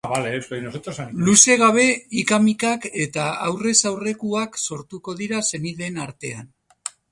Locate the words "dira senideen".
5.23-6.03